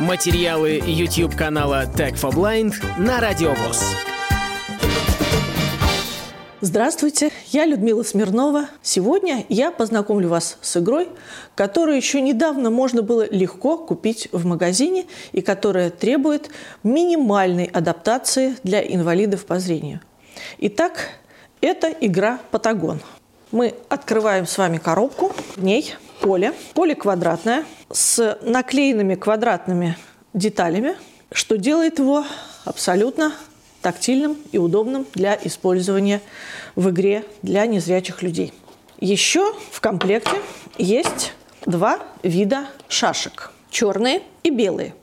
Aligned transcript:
Материалы 0.00 0.82
YouTube 0.84 1.34
канала 1.34 1.86
Tech 1.86 2.20
for 2.20 2.30
Blind 2.30 2.74
на 2.98 3.18
Радиовоз. 3.18 3.82
Здравствуйте, 6.60 7.30
я 7.46 7.64
Людмила 7.64 8.02
Смирнова. 8.02 8.66
Сегодня 8.82 9.46
я 9.48 9.70
познакомлю 9.70 10.28
вас 10.28 10.58
с 10.60 10.76
игрой, 10.76 11.08
которую 11.54 11.96
еще 11.96 12.20
недавно 12.20 12.68
можно 12.68 13.00
было 13.00 13.26
легко 13.30 13.78
купить 13.78 14.28
в 14.32 14.44
магазине 14.44 15.06
и 15.32 15.40
которая 15.40 15.88
требует 15.88 16.50
минимальной 16.82 17.64
адаптации 17.64 18.56
для 18.62 18.82
инвалидов 18.82 19.46
по 19.46 19.58
зрению. 19.58 20.00
Итак, 20.58 21.08
это 21.62 21.88
игра 21.88 22.38
«Патагон». 22.50 23.00
Мы 23.50 23.74
открываем 23.88 24.46
с 24.46 24.58
вами 24.58 24.76
коробку, 24.76 25.32
в 25.56 25.64
ней 25.64 25.94
поле. 26.20 26.52
Поле 26.74 26.94
квадратное 26.94 27.64
с 27.90 28.38
наклеенными 28.42 29.14
квадратными 29.14 29.96
деталями, 30.34 30.96
что 31.32 31.56
делает 31.56 31.98
его 31.98 32.24
абсолютно 32.64 33.32
тактильным 33.82 34.36
и 34.52 34.58
удобным 34.58 35.06
для 35.14 35.38
использования 35.44 36.20
в 36.74 36.90
игре 36.90 37.24
для 37.42 37.66
незрячих 37.66 38.22
людей. 38.22 38.52
Еще 38.98 39.54
в 39.70 39.80
комплекте 39.80 40.40
есть 40.78 41.32
два 41.66 42.00
вида 42.22 42.66
шашек– 42.88 43.52
черные 43.70 44.22
и 44.42 44.50
белые. 44.50 44.94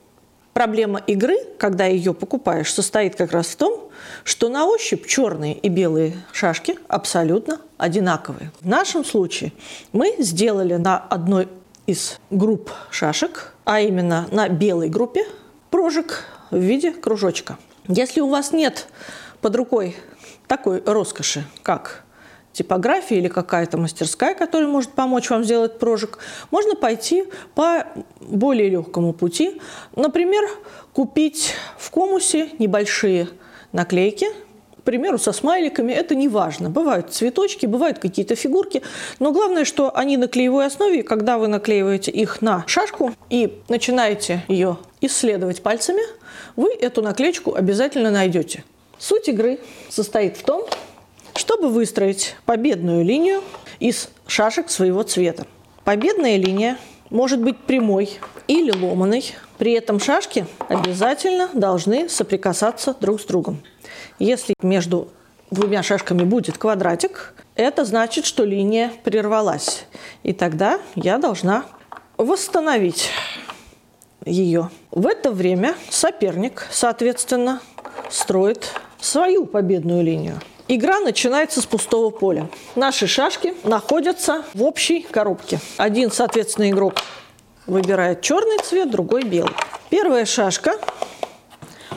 Проблема 0.53 0.99
игры, 1.07 1.35
когда 1.57 1.85
ее 1.85 2.13
покупаешь, 2.13 2.71
состоит 2.71 3.15
как 3.15 3.31
раз 3.31 3.47
в 3.47 3.55
том, 3.55 3.89
что 4.23 4.49
на 4.49 4.67
ощупь 4.67 5.07
черные 5.07 5.55
и 5.55 5.67
белые 5.67 6.15
шашки 6.31 6.77
абсолютно 6.87 7.59
одинаковые. 7.77 8.51
В 8.61 8.67
нашем 8.67 9.03
случае 9.03 9.51
мы 9.91 10.15
сделали 10.19 10.75
на 10.75 10.97
одной 10.97 11.47
из 11.87 12.19
групп 12.29 12.71
шашек, 12.91 13.53
а 13.65 13.81
именно 13.81 14.27
на 14.31 14.47
белой 14.47 14.89
группе, 14.89 15.25
прожиг 15.71 16.23
в 16.51 16.57
виде 16.57 16.91
кружочка. 16.91 17.57
Если 17.87 18.21
у 18.21 18.29
вас 18.29 18.51
нет 18.51 18.87
под 19.41 19.55
рукой 19.55 19.95
такой 20.47 20.83
роскоши, 20.85 21.45
как 21.63 22.02
типография 22.53 23.17
или 23.17 23.27
какая-то 23.27 23.77
мастерская, 23.77 24.35
которая 24.35 24.69
может 24.69 24.91
помочь 24.91 25.29
вам 25.29 25.43
сделать 25.43 25.79
прожиг, 25.79 26.19
можно 26.51 26.75
пойти 26.75 27.25
по 27.55 27.85
более 28.21 28.69
легкому 28.69 29.11
пути. 29.11 29.59
Например, 29.95 30.43
купить 30.93 31.53
в 31.77 31.89
комусе 31.91 32.49
небольшие 32.59 33.27
наклейки, 33.71 34.27
к 34.83 34.85
примеру, 34.85 35.17
со 35.17 35.31
смайликами, 35.31 35.93
это 35.93 36.13
не 36.13 36.27
важно. 36.27 36.69
Бывают 36.69 37.13
цветочки, 37.13 37.65
бывают 37.65 37.99
какие-то 37.99 38.35
фигурки, 38.35 38.81
но 39.19 39.31
главное, 39.31 39.63
что 39.63 39.95
они 39.95 40.17
на 40.17 40.27
клеевой 40.27 40.65
основе, 40.65 40.99
и 40.99 41.03
когда 41.03 41.37
вы 41.37 41.47
наклеиваете 41.47 42.11
их 42.11 42.41
на 42.41 42.65
шашку 42.67 43.13
и 43.29 43.61
начинаете 43.69 44.43
ее 44.49 44.77
исследовать 44.99 45.63
пальцами, 45.63 46.01
вы 46.57 46.73
эту 46.73 47.01
наклеечку 47.01 47.55
обязательно 47.55 48.11
найдете. 48.11 48.65
Суть 48.99 49.29
игры 49.29 49.59
состоит 49.87 50.35
в 50.35 50.43
том, 50.43 50.65
чтобы 51.43 51.67
выстроить 51.67 52.37
победную 52.45 53.03
линию 53.03 53.43
из 53.81 54.07
шашек 54.27 54.69
своего 54.69 55.03
цвета. 55.03 55.45
Победная 55.83 56.37
линия 56.37 56.77
может 57.09 57.41
быть 57.41 57.57
прямой 57.57 58.17
или 58.47 58.71
ломаной. 58.71 59.35
При 59.57 59.73
этом 59.73 59.99
шашки 59.99 60.45
обязательно 60.69 61.49
должны 61.53 62.07
соприкасаться 62.07 62.95
друг 62.97 63.19
с 63.19 63.25
другом. 63.25 63.61
Если 64.19 64.53
между 64.61 65.09
двумя 65.51 65.83
шашками 65.83 66.23
будет 66.23 66.57
квадратик, 66.57 67.33
это 67.55 67.83
значит, 67.83 68.25
что 68.25 68.45
линия 68.45 68.93
прервалась. 69.03 69.85
И 70.23 70.31
тогда 70.31 70.79
я 70.95 71.17
должна 71.17 71.65
восстановить 72.15 73.09
ее. 74.25 74.69
В 74.91 75.07
это 75.07 75.29
время 75.29 75.75
соперник, 75.89 76.67
соответственно, 76.71 77.59
строит 78.09 78.71
свою 79.01 79.45
победную 79.45 80.05
линию. 80.05 80.39
Игра 80.69 80.99
начинается 81.01 81.61
с 81.61 81.65
пустого 81.65 82.09
поля. 82.09 82.49
Наши 82.75 83.05
шашки 83.05 83.53
находятся 83.65 84.45
в 84.53 84.63
общей 84.63 85.01
коробке. 85.01 85.59
Один, 85.77 86.09
соответственно, 86.09 86.69
игрок 86.69 86.95
выбирает 87.67 88.21
черный 88.21 88.57
цвет, 88.63 88.89
другой 88.89 89.23
белый. 89.23 89.53
Первая 89.89 90.25
шашка 90.25 90.79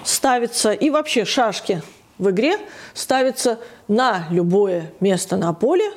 ставится, 0.05 0.73
и 0.73 0.91
вообще 0.91 1.25
шашки 1.25 1.81
в 2.19 2.31
игре 2.31 2.59
ставятся 2.93 3.61
на 3.87 4.27
любое 4.31 4.93
место 4.99 5.37
на 5.37 5.53
поле, 5.53 5.93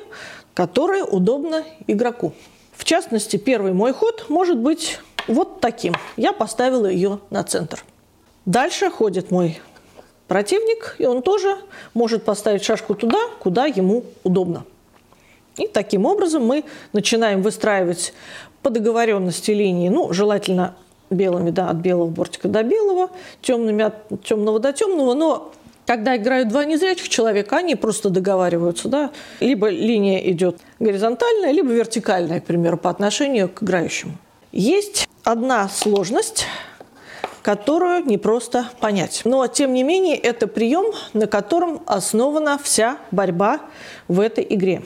которое 0.54 1.02
удобно 1.02 1.64
игроку. 1.88 2.34
В 2.72 2.84
частности, 2.84 3.36
первый 3.36 3.72
мой 3.72 3.92
ход 3.92 4.26
может 4.28 4.58
быть 4.58 5.00
вот 5.26 5.60
таким. 5.60 5.94
Я 6.16 6.32
поставила 6.32 6.86
ее 6.86 7.18
на 7.30 7.42
центр. 7.42 7.84
Дальше 8.46 8.90
ходит 8.90 9.30
мой 9.30 9.60
противник, 10.30 10.94
и 10.98 11.06
он 11.06 11.22
тоже 11.22 11.56
может 11.92 12.22
поставить 12.24 12.62
шашку 12.62 12.94
туда, 12.94 13.18
куда 13.40 13.66
ему 13.66 14.04
удобно. 14.22 14.62
И 15.56 15.66
таким 15.66 16.06
образом 16.06 16.46
мы 16.46 16.62
начинаем 16.92 17.42
выстраивать 17.42 18.14
по 18.62 18.70
договоренности 18.70 19.50
линии, 19.50 19.88
ну, 19.88 20.12
желательно 20.12 20.76
белыми, 21.10 21.50
да, 21.50 21.68
от 21.68 21.78
белого 21.78 22.06
бортика 22.06 22.46
до 22.46 22.62
белого, 22.62 23.10
темными 23.42 23.82
от 23.82 24.22
темного 24.22 24.60
до 24.60 24.72
темного, 24.72 25.14
но 25.14 25.52
когда 25.84 26.16
играют 26.16 26.48
два 26.48 26.64
незрячих 26.64 27.08
человека, 27.08 27.56
они 27.56 27.74
просто 27.74 28.08
договариваются, 28.08 28.86
да, 28.86 29.10
либо 29.40 29.68
линия 29.68 30.20
идет 30.30 30.60
горизонтальная, 30.78 31.50
либо 31.50 31.72
вертикальная, 31.72 32.40
к 32.40 32.44
примеру, 32.44 32.76
по 32.76 32.88
отношению 32.88 33.48
к 33.48 33.64
играющему. 33.64 34.12
Есть 34.52 35.08
одна 35.24 35.68
сложность– 35.68 36.46
которую 37.42 38.04
не 38.04 38.18
просто 38.18 38.68
понять. 38.80 39.22
Но, 39.24 39.46
тем 39.46 39.72
не 39.72 39.82
менее, 39.82 40.16
это 40.16 40.46
прием, 40.46 40.86
на 41.12 41.26
котором 41.26 41.82
основана 41.86 42.58
вся 42.62 42.98
борьба 43.10 43.60
в 44.08 44.20
этой 44.20 44.46
игре. 44.48 44.82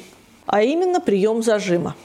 А 0.47 0.63
именно 0.63 1.01
прием 1.01 1.43
зажима. 1.43 1.97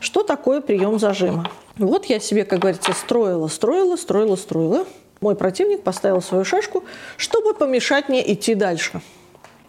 Что 0.00 0.22
такое 0.22 0.60
прием 0.60 0.98
зажима? 0.98 1.50
Вот 1.76 2.06
я 2.06 2.20
себе, 2.20 2.44
как 2.44 2.60
говорится, 2.60 2.92
строила, 2.92 3.48
строила, 3.48 3.96
строила, 3.96 4.36
строила. 4.36 4.84
Мой 5.20 5.34
противник 5.34 5.82
поставил 5.82 6.22
свою 6.22 6.44
шашку, 6.44 6.84
чтобы 7.16 7.54
помешать 7.54 8.08
мне 8.08 8.32
идти 8.32 8.54
дальше. 8.54 9.00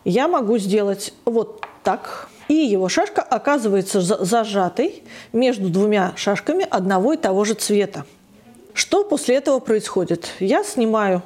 Я 0.05 0.27
могу 0.27 0.57
сделать 0.57 1.13
вот 1.25 1.65
так, 1.83 2.29
и 2.47 2.53
его 2.53 2.89
шашка 2.89 3.21
оказывается 3.21 4.01
зажатой 4.01 5.03
между 5.33 5.69
двумя 5.69 6.13
шашками 6.15 6.65
одного 6.69 7.13
и 7.13 7.17
того 7.17 7.45
же 7.45 7.53
цвета. 7.53 8.05
Что 8.73 9.03
после 9.03 9.35
этого 9.35 9.59
происходит? 9.59 10.29
Я 10.39 10.63
снимаю 10.63 11.21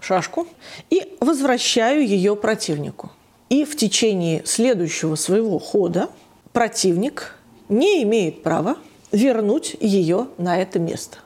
шашку 0.00 0.46
и 0.90 1.16
возвращаю 1.20 2.06
ее 2.06 2.36
противнику. 2.36 3.10
И 3.48 3.64
в 3.64 3.76
течение 3.76 4.44
следующего 4.44 5.14
своего 5.14 5.58
хода 5.58 6.08
противник 6.52 7.34
не 7.68 8.02
имеет 8.02 8.42
права 8.42 8.76
вернуть 9.10 9.76
ее 9.80 10.28
на 10.38 10.60
это 10.60 10.78
место. 10.78 11.18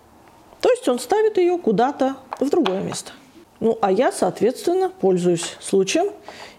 То 0.60 0.71
есть 0.71 0.88
он 0.88 0.99
ставит 0.99 1.38
ее 1.38 1.59
куда-то 1.59 2.16
в 2.41 2.50
другое 2.50 2.81
место. 2.81 3.12
Ну, 3.60 3.78
а 3.81 3.91
я, 3.93 4.12
соответственно, 4.12 4.91
пользуюсь 4.91 5.56
случаем 5.60 6.10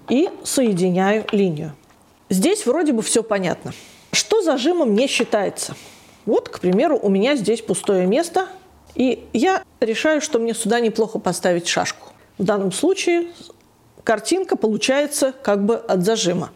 и 0.10 0.30
соединяю 0.44 1.26
линию. 1.32 1.76
Здесь 2.30 2.66
вроде 2.66 2.94
бы 2.94 3.02
все 3.02 3.24
понятно. 3.24 3.74
Что 4.12 4.42
зажимом 4.42 4.94
не 4.96 5.08
считается? 5.08 5.76
Вот, 6.26 6.50
к 6.50 6.60
примеру, 6.60 7.00
у 7.02 7.10
меня 7.10 7.36
здесь 7.36 7.62
пустое 7.62 8.06
место, 8.08 8.48
и 8.98 9.30
я 9.32 9.64
решаю, 9.80 10.22
что 10.22 10.40
мне 10.40 10.56
сюда 10.56 10.80
неплохо 10.80 11.20
поставить 11.20 11.68
шашку. 11.68 12.08
В 12.40 12.44
данном 12.44 12.72
случае 12.72 13.28
картинка 14.04 14.58
получается 14.58 15.34
как 15.44 15.64
бы 15.64 15.76
от 15.76 16.04
зажима. 16.04 16.50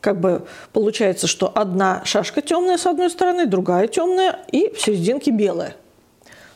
Как 0.00 0.20
бы 0.20 0.46
получается, 0.72 1.26
что 1.26 1.50
одна 1.52 2.02
шашка 2.04 2.42
темная 2.42 2.78
с 2.78 2.86
одной 2.86 3.10
стороны, 3.10 3.46
другая 3.46 3.88
темная 3.88 4.38
и 4.52 4.72
в 4.72 4.80
серединке 4.80 5.32
белая. 5.32 5.74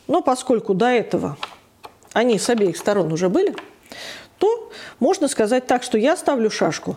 Но 0.07 0.23
поскольку 0.23 0.73
до 0.73 0.87
этого 0.87 1.37
они 2.13 2.39
с 2.39 2.49
обеих 2.49 2.77
сторон 2.77 3.13
уже 3.13 3.29
были, 3.29 3.57
то 4.39 4.71
можно 5.01 5.27
сказать 5.27 5.67
так, 5.67 5.83
что 5.83 5.99
я 5.99 6.17
ставлю 6.17 6.49
шашку, 6.49 6.97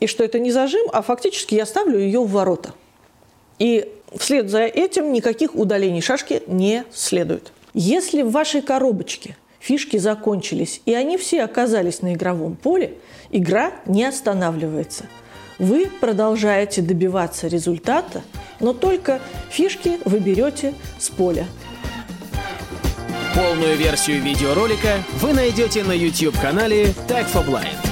и 0.00 0.06
что 0.06 0.24
это 0.24 0.38
не 0.38 0.50
зажим, 0.50 0.86
а 0.94 1.02
фактически 1.02 1.56
я 1.56 1.66
ставлю 1.66 1.98
ее 1.98 2.20
в 2.20 2.30
ворота. 2.30 2.72
И 3.58 3.97
вслед 4.16 4.50
за 4.50 4.62
этим 4.62 5.12
никаких 5.12 5.54
удалений 5.54 6.00
шашки 6.00 6.42
не 6.46 6.84
следует. 6.92 7.52
Если 7.74 8.22
в 8.22 8.30
вашей 8.30 8.62
коробочке 8.62 9.36
фишки 9.60 9.96
закончились, 9.96 10.80
и 10.86 10.94
они 10.94 11.16
все 11.16 11.42
оказались 11.42 12.02
на 12.02 12.14
игровом 12.14 12.56
поле, 12.56 12.94
игра 13.30 13.72
не 13.86 14.04
останавливается. 14.04 15.04
Вы 15.58 15.90
продолжаете 16.00 16.82
добиваться 16.82 17.48
результата, 17.48 18.22
но 18.60 18.72
только 18.72 19.20
фишки 19.50 19.98
вы 20.04 20.20
берете 20.20 20.74
с 20.98 21.08
поля. 21.08 21.46
Полную 23.34 23.76
версию 23.76 24.22
видеоролика 24.22 24.98
вы 25.20 25.32
найдете 25.32 25.84
на 25.84 25.92
YouTube-канале 25.92 26.86
Tag 27.08 27.26
for 27.32 27.46
Blind. 27.46 27.87